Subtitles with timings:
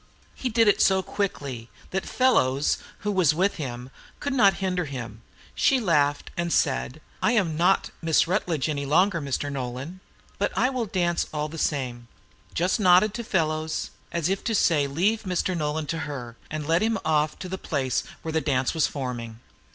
[0.33, 5.21] He did it so quickly, that Fellows, who was with him, could not hinder him.
[5.53, 9.51] She laughed and said, "I am not Miss Rutledge any longer, Mr.
[9.51, 9.99] Nolan;
[10.39, 12.07] but I will dance all the same,"
[12.55, 15.55] just nodded to Fellows, as if to say he must leave Mr.
[15.55, 19.39] Nolan to her, and led him off to the place where the dance was forming.